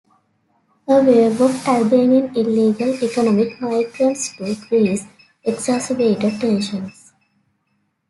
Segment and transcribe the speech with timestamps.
[0.87, 5.05] A wave of Albanian illegal economic migrants to Greece
[5.45, 7.13] exacerbated tensions.